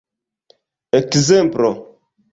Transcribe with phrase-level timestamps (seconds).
[0.99, 1.71] ekzemplo